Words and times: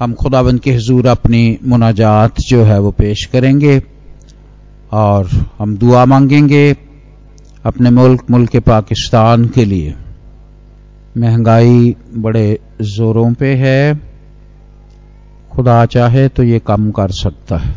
हम 0.00 0.12
खुदाबंद 0.14 0.60
के 0.60 0.72
हजूर 0.72 1.06
अपनी 1.06 1.58
मुनाजात 1.64 2.40
जो 2.40 2.62
है 2.64 2.78
वो 2.80 2.90
पेश 2.90 3.24
करेंगे 3.24 3.82
और 4.92 5.26
हम 5.58 5.76
दुआ 5.76 6.04
मांगेंगे 6.04 6.76
अपने 7.64 7.90
मुल्क 7.90 8.24
मुल्क 8.30 8.56
पाकिस्तान 8.56 9.44
के 9.44 9.64
लिए। 9.64 9.94
महँगाई 11.18 11.96
बड़े 12.14 12.58
जोरों 12.80 13.32
पे 13.34 13.54
है। 13.54 14.00
खुदा 15.52 15.84
चाहे 15.86 16.28
तो 16.28 16.42
ये 16.42 16.58
कम 16.58 16.90
कर 16.90 17.10
सकता 17.10 17.56
है। 17.56 17.74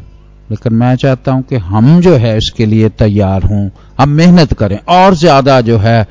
लेकिन 0.51 0.73
मैं 0.73 0.95
चाहता 0.95 1.31
हूँ 1.31 1.43
कि 1.43 1.55
हम 1.55 1.99
जो 2.01 2.15
है 2.15 2.37
इसके 2.37 2.65
लिए 2.65 2.89
तैयार 2.89 3.43
हों। 3.43 3.69
हम 3.99 4.09
मेहनत 4.09 4.53
करें 4.53 4.79
और 4.89 5.13
ज़्यादा 5.15 5.61
जो 5.61 5.77
है 5.77 6.07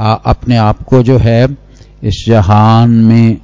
आ, 0.00 0.12
अपने 0.12 0.56
आप 0.56 0.82
को 0.82 1.02
जो 1.02 1.18
है 1.18 1.44
इस 2.02 2.24
जहान 2.28 2.90
में 2.90 3.36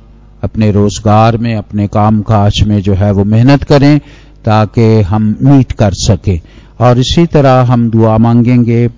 अपने 0.44 0.70
रोज़गार 0.70 1.36
में, 1.36 1.56
अपने 1.56 1.86
काम 1.86 2.22
काज 2.22 2.62
में 2.66 2.82
जो 2.82 2.94
है 2.94 3.12
वो 3.12 3.24
मेहनत 3.24 3.64
करें 3.64 3.98
ताकि 4.44 5.02
हम 5.02 5.36
मीट 5.42 5.72
कर 5.72 5.92
सके। 5.92 6.40
और 6.80 6.98
इसी 6.98 7.26
तरह 7.26 7.60
हम 7.60 7.90
दुआ 7.90 8.18
मांगेंगे 8.18 8.90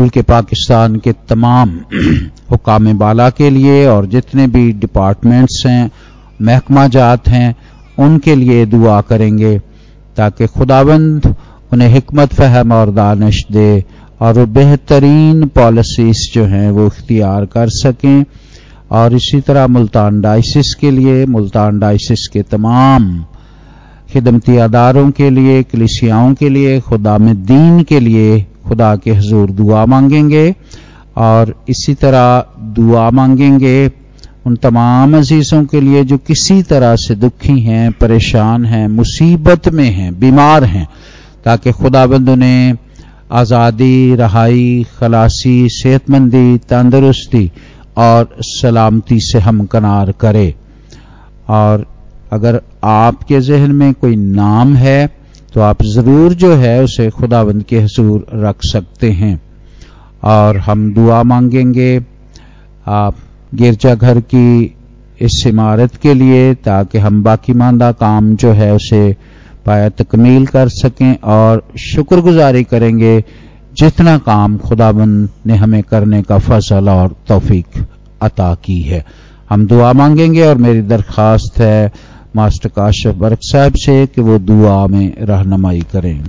मुल्क 0.00 0.18
पाकिस्तान 0.18 0.96
के 0.96 1.12
तमाम 1.12 1.80
हुकाम 2.50 2.98
बाला 2.98 3.30
के 3.30 3.50
लिए 3.50 3.86
और 3.86 4.06
जितने 4.06 4.46
भी 4.46 4.72
डिपार्टमेंट्स 4.72 5.62
हैं, 5.66 5.90
महकमा 6.42 6.86
जात 6.88 7.28
हैं, 7.28 7.56
उनके 7.98 8.34
लिए 8.36 8.66
दुआ 8.66 9.00
करेंगे 9.00 9.58
ताकि 10.16 10.46
खुदाबंद 10.46 11.34
उन्हें 11.72 11.98
हमत 11.98 12.34
फहम 12.34 12.72
और 12.72 12.90
दानश 12.90 13.44
दे 13.52 13.84
और 14.20 14.38
वो 14.38 14.46
बेहतरीन 14.46 15.46
पॉलिसीज़ 15.46 16.34
जो 16.34 16.44
हैं 16.44 16.70
वो 16.70 16.86
इख्तियार 16.86 17.44
कर 17.44 17.68
सकें। 17.68 18.24
और 18.90 19.14
इसी 19.14 19.40
तरह 19.40 19.66
मुल्तान 19.66 20.20
डाइसिस 20.20 20.74
के 20.74 20.90
लिए, 20.90 21.24
मुल्तान 21.26 21.78
डाइसिस 21.78 22.26
के 22.26 22.42
तमाम 22.42 23.24
खिदमती 24.10 24.56
अदारों 24.56 25.10
के 25.10 25.30
लिए, 25.30 25.62
कलिसियाओं 25.62 26.34
के 26.34 26.48
लिए 26.48 26.80
खुदा 26.80 27.18
में 27.18 27.34
दीन 27.44 27.82
के 27.82 28.00
लिए 28.00 28.46
खुदा 28.68 28.94
के 28.96 29.12
हजूर 29.12 29.50
दुआ 29.50 29.84
मांगेंगे 29.86 30.54
और 31.16 31.54
इसी 31.68 31.94
तरह 31.94 32.44
दुआ 32.58 33.10
मांगेंगे 33.10 33.90
उन 34.46 34.56
तमाम 34.56 35.16
अजीजों 35.18 35.64
के 35.64 35.80
लिए 35.80 36.04
जो 36.04 36.18
किसी 36.18 36.62
तरह 36.62 36.94
से 36.96 37.14
दुखी 37.14 37.60
हैं, 37.60 37.92
परेशान 37.92 38.64
हैं, 38.64 38.86
मुसीबत 38.88 39.68
में 39.68 39.90
हैं, 39.90 40.18
बीमार 40.20 40.64
हैं, 40.64 40.88
ताकि 41.44 41.72
खुदाबंद 41.72 42.28
उन्हें 42.28 42.76
आज़ादी, 43.32 44.14
रहाई, 44.14 44.86
खलासी, 44.98 45.68
सेहतमंदी, 45.68 46.56
तंदुरुस्ती 46.58 47.50
और 47.98 48.36
सलामती 48.42 49.18
से 49.22 49.38
हमकनार 49.40 50.12
करे। 50.20 50.54
और 51.50 51.86
अगर 52.32 52.60
आपके 52.84 53.40
जहन 53.40 53.72
में 53.72 53.92
कोई 53.94 54.16
नाम 54.16 54.74
है 54.76 55.06
तो 55.54 55.60
आप 55.60 55.82
ज़रूर 55.84 56.34
जो 56.34 56.54
है 56.54 56.82
उसे 56.84 57.08
खुदाबंद 57.10 57.62
के 57.62 57.78
हसूर 57.78 58.26
रख 58.36 58.64
सकते 58.64 59.10
हैं। 59.12 59.40
और 60.24 60.56
हम 60.58 60.92
दुआ 60.94 61.22
मांगेंगे 61.22 61.96
आप 62.86 63.16
गिरजाघर 63.54 64.20
की 64.24 64.74
इस 65.20 65.42
इमारत 65.46 65.94
के 65.96 66.14
लिए, 66.14 66.54
ताकि 66.54 66.98
हम 66.98 67.22
बाकी 67.22 67.52
मानदा 67.52 67.90
काम 67.94 68.34
जो 68.36 68.52
है 68.52 68.72
उसे 68.74 69.16
पाया 69.66 69.88
तकमील 69.90 70.46
कर 70.46 70.68
सकें 70.70 71.14
और 71.26 71.62
शुक्रगुजारी 71.84 72.64
करेंगे 72.64 73.18
जितना 73.78 74.18
काम 74.18 74.58
खुदाबंद 74.58 75.28
ने 75.46 75.56
हमें 75.56 75.82
करने 75.82 76.22
का 76.22 76.38
फ़सल 76.38 76.88
और 76.88 77.16
तौफीक 77.28 77.86
अता 78.22 78.54
की 78.54 78.82
है। 78.82 79.04
हम 79.50 79.66
दुआ 79.66 79.92
मांगेंगे 79.92 80.46
और 80.46 80.56
मेरी 80.56 80.82
दरखास्त 80.82 81.58
है 81.58 81.92
मास्टर 82.36 82.68
काशफ 82.68 83.14
बर्क 83.14 83.38
साहब 83.42 83.74
से 83.74 84.06
कि 84.06 84.20
वो 84.20 84.38
दुआ 84.38 84.86
में 84.86 85.16
रहनुमाई 85.20 85.80
करें। 85.92 86.24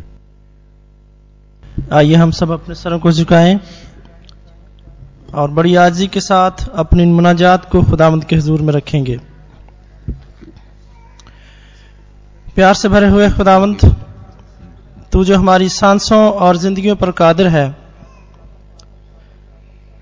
आइए 1.94 2.16
हम 2.16 2.31
सब 2.31 2.51
अपने 2.51 2.75
सरों 2.75 3.00
को 3.00 3.12
झुकाएँ 3.12 3.59
और 5.35 5.52
बड़ी 5.52 5.75
आजी 5.75 6.07
के 6.07 6.19
साथ 6.19 6.69
अपनी 6.75 7.06
मुनाजात 7.06 7.69
को 7.69 7.84
खुदामंद 7.84 8.23
के 8.23 8.35
हजूर 8.35 8.62
में 8.62 8.73
रखेंगे। 8.73 9.19
प्यार 12.56 12.73
से 12.73 12.90
भरे 12.90 13.09
हुए 13.09 13.29
खुदावंत 13.29 13.98
तू 15.19 15.24
जो 15.25 15.38
हमारी 15.38 15.69
सांसों 15.69 16.31
और 16.31 16.57
जिंदगियों 16.57 16.96
पर 16.96 17.12
कादिर 17.12 17.47
है, 17.47 17.75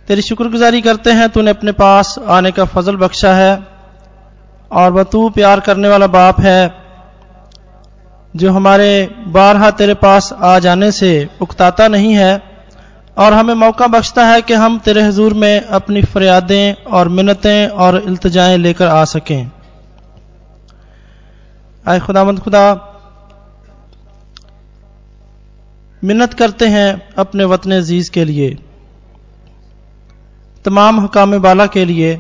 तेरी 0.08 0.22
शुक्रगुजारी 0.22 0.82
करते 0.82 1.12
हैं, 1.12 1.30
तूने 1.30 1.52
अपने 1.52 1.72
पास 1.72 2.20
आने 2.28 2.52
का 2.52 2.66
फजल 2.66 2.96
बख्शा 2.96 3.34
है, 3.34 3.68
और 4.72 4.92
वह 4.92 5.04
तू 5.04 5.30
प्यार 5.30 5.60
करने 5.60 5.88
वाला 5.88 6.08
बाप 6.08 6.40
है, 6.40 6.74
जो 8.36 8.52
हमारे 8.52 9.16
बारहा 9.28 9.72
तेरे 9.72 9.94
पास 9.94 10.34
आ 10.34 10.60
जाने 10.60 10.92
से 10.92 11.30
उकताता 11.42 11.88
नहीं 11.88 12.14
है, 12.14 12.44
और 13.18 13.34
हमें 13.34 13.54
मौका 13.54 13.88
बख्शता 13.88 14.26
है 14.26 14.42
कि 14.42 14.54
हम 14.54 14.80
तेरे 14.80 15.02
हजूर 15.02 15.34
में 15.34 15.62
अपनी 15.62 16.02
फरियादें 16.02 16.74
और 16.74 17.10
मिन्नतें 17.10 17.68
और 17.68 17.98
इल्तजाएँ 17.98 18.58
लेकर 18.58 18.88
आ 18.88 19.06
सकें। 19.06 19.52
आए 21.88 22.00
खुदामंद 22.00 22.40
खुदा 22.40 22.94
मिन्नत 26.02 26.34
करते 26.34 26.68
हैं 26.68 26.90
अपने 27.16 27.46
वतन 27.46 27.72
अज़ीज़ 27.72 28.10
के 28.12 28.24
लिए, 28.26 28.50
तमाम 30.66 31.00
हकाम 31.00 31.38
बाला 31.40 31.66
के 31.68 31.86
लिए। 31.86 32.20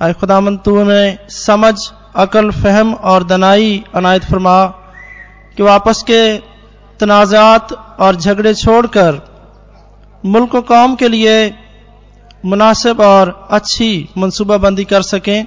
आए 0.00 0.12
खुदामंद 0.12 0.60
तू 0.64 0.82
ने 0.84 1.18
समझ, 1.30 1.74
अकल, 2.16 2.50
फहम 2.52 2.92
और 2.94 3.24
दनाई 3.24 3.82
अनायत 3.94 4.24
फरमा 4.24 4.64
कि 5.56 5.62
वापस 5.62 6.02
के 6.02 6.20
तनाज़ात 7.00 7.72
और 8.00 8.16
झगड़े 8.16 8.54
छोड़कर 8.54 9.20
मुल्क 10.24 10.56
कौम 10.68 10.94
के 10.94 11.08
लिए 11.08 11.34
मुनासिब 12.44 13.00
और 13.00 13.48
अच्छी 13.50 14.08
मनसूबाबंदी 14.18 14.84
कर 14.84 15.02
सकें। 15.04 15.46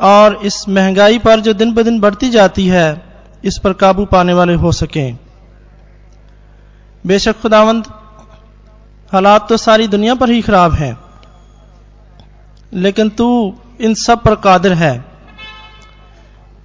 और 0.00 0.40
इस 0.44 0.68
महँगाई 0.68 1.18
पर 1.18 1.40
जो 1.40 1.52
दिन 1.54 1.74
ब 1.74 1.82
दिन 1.82 2.00
बढ़ती 2.00 2.28
जाती 2.30 2.66
है, 2.66 2.88
इस 3.44 3.58
पर 3.64 3.72
काबू 3.72 4.04
पाने 4.06 4.32
वाले 4.34 4.54
हो 4.54 4.72
सकें। 4.72 5.16
बेशक 7.06 7.40
खुदावंद, 7.40 7.86
हालात 9.12 9.48
तो 9.48 9.56
सारी 9.56 9.86
दुनिया 9.88 10.14
पर 10.14 10.30
ही 10.30 10.40
खराब 10.42 10.72
हैं, 10.74 10.96
लेकिन 12.72 13.08
तू 13.10 13.28
इन 13.80 13.94
सब 13.96 14.22
पर 14.22 14.34
कादिर 14.34 14.72
है। 14.72 14.94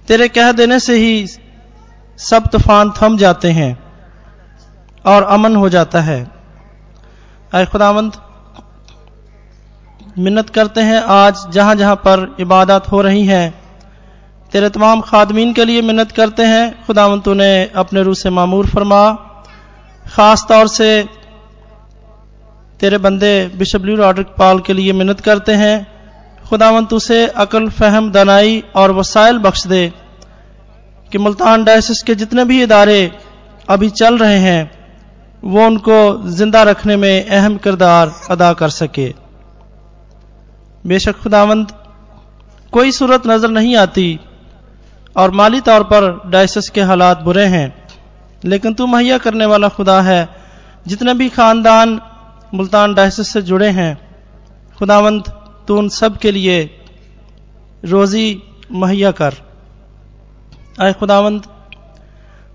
तेरे 0.08 0.28
कह 0.28 0.52
देने 0.52 0.80
से 0.80 0.96
ही 0.96 1.26
सब 2.18 2.46
तूफ़ान 2.46 2.90
थम 2.92 3.16
जाते 3.16 3.50
हैं 3.50 3.78
और 5.04 5.22
अमन 5.30 5.56
हो 5.56 5.68
जाता 5.68 6.00
है। 6.00 6.20
अय 7.52 7.66
खुदावंद, 7.66 8.12
मिन्नत 10.18 10.50
करते 10.50 10.80
हैं 10.80 11.00
आज 11.12 11.46
जहाँ 11.50 11.74
जहाँ 11.74 11.96
पर 11.96 12.34
इबादत 12.40 12.92
हो 12.92 13.00
रही 13.00 13.26
हैं। 13.26 13.50
तेरे 14.52 14.68
तमाम 14.70 15.00
खादमीन 15.00 15.52
के 15.52 15.64
लिए 15.64 15.82
मिन्नत 15.82 16.12
करते 16.12 16.42
हैं। 16.44 16.84
खुदावंत 16.84 17.28
ने 17.28 17.52
अपने 17.76 18.02
रूह 18.02 18.14
से 18.14 18.30
मामूर 18.30 18.66
फरमा। 18.66 19.02
खास 20.12 20.44
तौर 20.48 20.68
से 20.68 20.90
तेरे 22.80 22.98
बंदे 22.98 23.32
बिशप 23.58 23.84
ल्यू 23.84 23.96
रॉड्रिक 23.96 24.26
पाल 24.38 24.58
के 24.60 24.72
लिए 24.72 24.92
मिन्नत 24.92 25.20
करते 25.20 25.52
हैं। 25.54 25.76
खुदावंत 26.48 26.92
उसे 26.92 27.26
अकल, 27.26 27.68
फहम, 27.70 28.10
दनाई 28.12 28.62
और 28.76 28.92
वसाइल 28.92 29.38
बख्श 29.38 29.66
दे 29.66 29.92
कि 31.12 31.18
मुल्तान 31.18 31.64
डायसिस 31.64 32.02
के 32.02 32.14
जितने 32.14 32.44
भी 32.44 32.62
इदारे 32.62 33.00
अभी 33.68 33.90
चल 33.92 34.18
रहे 34.18 34.38
हैं, 34.38 34.70
वो 35.42 35.66
उनको 35.66 36.30
ज़िंदा 36.30 36.62
रखने 36.62 36.96
में 36.96 37.26
अहम 37.26 37.56
किरदार 37.56 38.12
अदा 38.30 38.52
कर 38.52 38.68
सके। 38.70 39.08
बेशक 40.84 41.20
खुदावंद 41.20 41.72
कोई 42.72 42.92
सूरत 42.92 43.26
नज़र 43.26 43.50
नहीं 43.50 43.76
आती 43.76 44.20
और 45.16 45.30
माली 45.32 45.60
तौर 45.62 45.82
पर 45.84 46.10
डायसिस 46.26 46.68
के 46.70 46.80
हालात 46.82 47.22
बुरे 47.22 47.44
हैं। 47.46 47.81
लेकिन 48.44 48.74
तू 48.74 48.86
मुहैया 48.86 49.18
करने 49.18 49.46
वाला 49.46 49.68
खुदा 49.68 50.00
है। 50.00 50.28
जितने 50.86 51.14
भी 51.14 51.28
खानदान 51.28 52.00
मुल्तान 52.54 52.94
डायसिस 52.94 53.32
से 53.32 53.42
जुड़े 53.42 53.68
हैं, 53.68 53.92
खुदावंत, 54.78 55.28
तू 55.68 55.78
उन 55.78 55.88
सब 55.88 56.16
के 56.18 56.30
लिए 56.30 56.58
रोजी 57.84 58.42
मुहैया 58.72 59.10
कर। 59.10 59.34
आए 60.80 60.92
खुदावंत, 60.92 61.42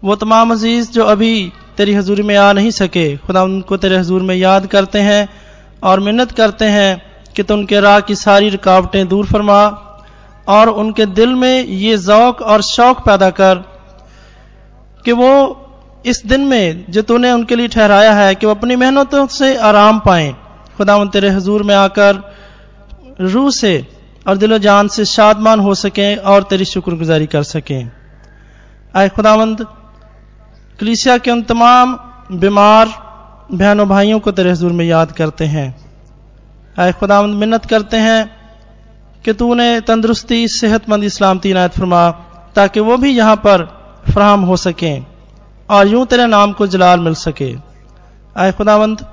वो 0.04 0.16
तमाम 0.16 0.52
अज़ीज़ 0.52 0.92
जो 0.92 1.04
अभी 1.04 1.52
तेरी 1.78 1.94
हजूरी 1.94 2.24
में 2.24 2.36
आ 2.36 2.52
नहीं 2.54 2.72
सके 2.72 3.18
खुदा 3.18 3.44
उनको 3.44 3.78
तेरे 3.78 3.98
हजूर 3.98 4.22
में 4.22 4.36
याद 4.36 4.66
करते 4.66 5.00
हैं 5.00 5.30
और 5.84 6.00
मिन्नत 6.00 6.32
करते 6.32 6.66
हैं 6.66 6.92
कि 7.36 7.44
तो 7.44 7.54
उनके 7.54 7.80
राह 7.80 8.00
की 8.00 8.16
सारी 8.16 8.50
रुकावटें 8.50 9.08
दूर 9.08 9.26
फरमा 9.26 9.62
और 10.48 10.70
उनके 10.70 11.06
दिल 11.06 11.34
में 11.34 11.66
ये 11.66 11.98
जौक 11.98 12.42
और 12.42 12.62
शौक 12.62 13.00
पैदा 13.06 13.30
कर 13.30 13.56
कि 15.06 15.12
वो 15.12 15.32
इस 16.08 16.26
दिन 16.26 16.42
में 16.42 16.86
जो 16.90 17.02
तूने 17.02 17.32
उनके 17.32 17.56
लिए 17.56 17.68
ठहराया 17.68 18.14
है 18.14 18.36
कि 18.36 18.46
वो 18.46 18.54
अपनी 18.54 18.76
मेहनतों 18.76 19.28
से 19.28 19.56
आराम 19.58 20.00
पाए। 20.00 20.36
खुदा 20.78 21.06
तेरे 21.06 21.30
हजूर 21.30 21.64
में 21.64 21.76
आकर 21.76 22.36
रूह 23.22 23.50
से 23.52 23.88
और 24.28 24.38
दिलो 24.38 24.58
जान 24.58 24.88
से 24.88 25.06
शादमान 25.06 25.60
हो 25.60 25.76
सकें 25.76 26.16
और 26.16 26.44
तेरी 26.44 26.66
शुक्रगुजारी 26.66 27.26
कर 27.26 27.44
सकें। 27.44 27.92
आए 28.96 29.10
खुदावंद, 29.10 29.66
कलीसिया 30.80 31.18
के 31.18 31.32
उन 31.32 31.42
तमाम 31.42 32.00
बीमार 32.32 32.88
बहनों 33.52 33.88
भाइयों 33.90 34.20
को 34.20 34.32
तेरे 34.32 34.52
हजूर 34.52 34.72
में 34.72 34.86
याद 34.86 35.12
करते 35.12 35.46
हैं। 35.46 35.68
आए 36.80 36.92
खुदावंद, 36.92 37.36
मिन्नत 37.36 37.66
करते 37.66 37.98
हैं 37.98 38.32
कि 39.26 39.34
तूने 39.34 39.82
तंदुरुस्ती, 39.82 40.48
सेहतमंद 40.48 41.08
सलामती 41.08 41.50
इनायत 41.50 41.72
फरमा 41.72 42.10
ताकि 42.56 42.80
वो 42.80 42.98
भी 42.98 43.12
यहाँ 43.12 43.36
पर 43.36 43.66
फ्राहम 44.12 44.42
हो 44.42 44.58
सकें। 44.58 45.06
और 45.70 45.88
यूँ 45.88 46.06
तेरे 46.06 46.28
नाम 46.28 46.52
को 46.52 46.68
जलाल 46.68 47.00
मिल 47.00 47.14
सके। 47.14 47.56
आए 48.38 48.52
खुदावंद 48.52 49.06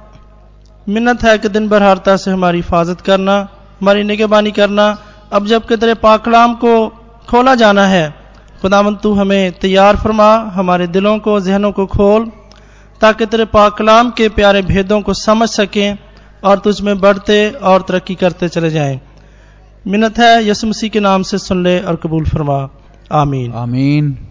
मिन्नत 0.88 1.22
है 1.22 1.38
कि 1.38 1.48
दिन 1.48 1.68
भर 1.68 1.82
हारता 1.82 2.16
से 2.16 2.30
हमारी 2.30 2.58
हिफाजत 2.58 3.00
करना, 3.00 3.48
हमारी 3.80 4.02
निगहबानी 4.02 4.50
करना, 4.50 4.98
अब 5.32 5.46
जबकि 5.46 5.76
तेरे 5.76 5.94
पाकलाम 5.94 6.54
को 6.54 6.88
खोला 7.30 7.54
जाना 7.54 7.86
है 7.86 8.14
खुदावंद 8.62 8.98
तू 9.02 9.14
हमें 9.14 9.52
तैयार 9.52 9.96
फरमा, 9.96 10.36
हमारे 10.36 10.86
दिलों 10.86 11.18
को, 11.18 11.40
जहनों 11.40 11.72
को 11.72 11.86
खोल, 11.86 12.30
ताकि 13.00 13.26
तेरे 13.26 13.44
पाकलाम 13.44 14.10
के 14.10 14.28
प्यारे 14.28 14.62
भेदों 14.62 15.00
को 15.00 15.14
समझ 15.14 15.48
सकें 15.48 15.98
और 16.44 16.58
तुझ 16.58 16.80
में 16.80 17.00
बढ़ते 17.00 17.50
और 17.50 17.82
तरक्की 17.82 18.14
करते 18.14 18.48
चले 18.48 18.70
जाएँ। 18.70 19.00
मिन्नत 19.86 20.18
है 20.18 20.48
यसु 20.48 20.66
मसीह 20.66 20.90
के 20.90 21.00
नाम 21.00 21.22
से 21.22 21.38
सुन 21.38 21.64
ले 21.64 21.80
और 21.80 21.96
कबूल 21.96 22.24
फरमा। 22.24 22.68
आमीन। 23.12 23.52
आमीन। 23.52 24.28